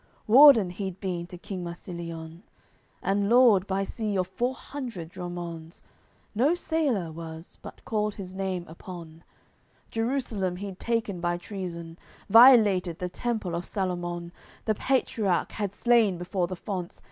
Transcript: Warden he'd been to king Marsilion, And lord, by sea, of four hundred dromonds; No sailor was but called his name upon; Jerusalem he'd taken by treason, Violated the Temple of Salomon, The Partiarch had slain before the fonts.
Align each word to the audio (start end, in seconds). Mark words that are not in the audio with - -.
Warden 0.25 0.71
he'd 0.71 0.99
been 0.99 1.27
to 1.27 1.37
king 1.37 1.63
Marsilion, 1.63 2.41
And 3.03 3.29
lord, 3.29 3.67
by 3.67 3.83
sea, 3.83 4.17
of 4.17 4.25
four 4.29 4.55
hundred 4.55 5.09
dromonds; 5.09 5.83
No 6.33 6.55
sailor 6.55 7.11
was 7.11 7.59
but 7.61 7.85
called 7.85 8.15
his 8.15 8.33
name 8.33 8.65
upon; 8.67 9.23
Jerusalem 9.91 10.55
he'd 10.55 10.79
taken 10.79 11.21
by 11.21 11.37
treason, 11.37 11.99
Violated 12.31 12.97
the 12.97 13.09
Temple 13.09 13.53
of 13.53 13.63
Salomon, 13.63 14.31
The 14.65 14.73
Partiarch 14.73 15.51
had 15.51 15.75
slain 15.75 16.17
before 16.17 16.47
the 16.47 16.55
fonts. 16.55 16.99